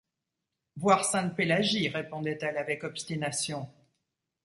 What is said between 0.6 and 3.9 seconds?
Voir Sainte-Pélagie, répondait-elle avec obstination.